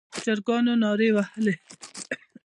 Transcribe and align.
چرګانو 0.23 0.73
نارې 0.81 1.09
وهلې. 1.15 1.55